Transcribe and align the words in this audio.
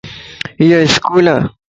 ايو 0.61 0.77
اسڪول 0.85 1.25
ائي 1.33 1.41